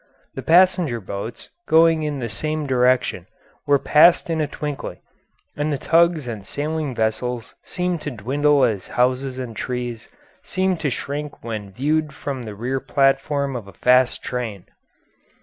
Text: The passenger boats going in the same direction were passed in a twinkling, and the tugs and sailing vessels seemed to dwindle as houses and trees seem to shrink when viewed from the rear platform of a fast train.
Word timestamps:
The 0.33 0.41
passenger 0.41 0.99
boats 0.99 1.49
going 1.67 2.01
in 2.01 2.17
the 2.17 2.27
same 2.27 2.65
direction 2.65 3.27
were 3.67 3.77
passed 3.77 4.31
in 4.31 4.41
a 4.41 4.47
twinkling, 4.47 4.99
and 5.55 5.71
the 5.71 5.77
tugs 5.77 6.27
and 6.27 6.43
sailing 6.43 6.95
vessels 6.95 7.53
seemed 7.61 8.01
to 8.01 8.09
dwindle 8.09 8.63
as 8.63 8.87
houses 8.97 9.37
and 9.37 9.55
trees 9.55 10.09
seem 10.41 10.75
to 10.77 10.89
shrink 10.89 11.43
when 11.43 11.71
viewed 11.71 12.15
from 12.15 12.41
the 12.45 12.55
rear 12.55 12.79
platform 12.79 13.55
of 13.55 13.67
a 13.67 13.73
fast 13.73 14.23
train. 14.23 14.65